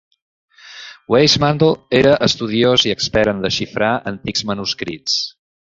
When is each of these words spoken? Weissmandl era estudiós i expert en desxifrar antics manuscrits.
Weissmandl 1.15 1.69
era 1.99 2.15
estudiós 2.29 2.89
i 2.89 2.97
expert 2.97 3.35
en 3.35 3.47
desxifrar 3.47 3.95
antics 4.15 4.49
manuscrits. 4.53 5.25